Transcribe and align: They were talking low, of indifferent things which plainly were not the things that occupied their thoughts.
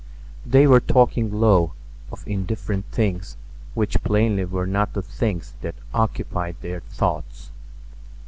They 0.47 0.65
were 0.65 0.79
talking 0.79 1.31
low, 1.31 1.73
of 2.11 2.27
indifferent 2.27 2.85
things 2.85 3.37
which 3.75 4.01
plainly 4.03 4.45
were 4.45 4.65
not 4.65 4.93
the 4.93 5.03
things 5.03 5.53
that 5.61 5.75
occupied 5.93 6.55
their 6.61 6.79
thoughts. 6.79 7.51